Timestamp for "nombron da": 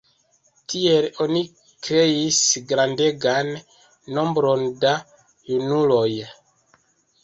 4.19-4.99